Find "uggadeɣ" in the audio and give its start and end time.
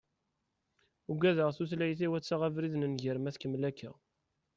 1.11-1.49